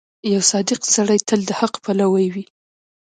[0.33, 2.43] •یو صادق سړی تل د حق پلوی وي.